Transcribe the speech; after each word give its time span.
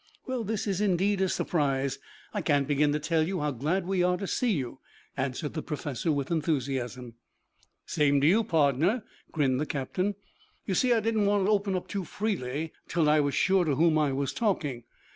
"Well, 0.25 0.43
this 0.43 0.65
is 0.65 0.81
indeed 0.81 1.21
a 1.21 1.29
surprise. 1.29 1.99
I 2.33 2.41
can't 2.41 2.67
begin 2.67 2.91
to 2.93 2.99
tell 2.99 3.21
you 3.21 3.41
how 3.41 3.51
glad 3.51 3.85
we 3.85 4.01
are 4.01 4.17
to 4.17 4.25
see 4.25 4.49
you," 4.51 4.79
answered 5.15 5.53
the 5.53 5.61
professor 5.61 6.11
with 6.11 6.31
enthusiasm. 6.31 7.13
"Same 7.85 8.19
to 8.21 8.25
you, 8.25 8.43
pardner," 8.43 9.03
grinned 9.31 9.59
the 9.61 9.67
captain. 9.67 10.15
"You 10.65 10.73
see 10.73 10.91
I 10.91 11.01
didn't 11.01 11.27
want 11.27 11.45
to 11.45 11.51
open 11.51 11.75
up 11.75 11.87
too 11.87 12.03
freely 12.03 12.73
until 12.87 13.07
I 13.07 13.19
was 13.19 13.35
sure 13.35 13.63
to 13.63 13.75
whom 13.75 13.99
I 13.99 14.11
was 14.11 14.33
talking. 14.33 14.85